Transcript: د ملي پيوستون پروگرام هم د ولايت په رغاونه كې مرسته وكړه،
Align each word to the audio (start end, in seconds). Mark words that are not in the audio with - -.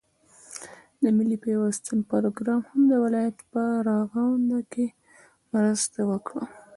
د 1.01 1.03
ملي 1.17 1.37
پيوستون 1.43 1.97
پروگرام 2.11 2.61
هم 2.69 2.81
د 2.91 2.93
ولايت 3.05 3.37
په 3.51 3.61
رغاونه 3.87 4.59
كې 4.71 4.85
مرسته 5.53 5.99
وكړه، 6.09 6.43